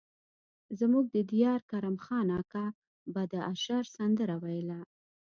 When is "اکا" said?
2.39-2.65